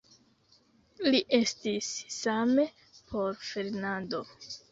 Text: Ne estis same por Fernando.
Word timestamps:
Ne 1.07 1.19
estis 1.39 1.91
same 2.15 2.65
por 3.13 3.39
Fernando. 3.51 4.25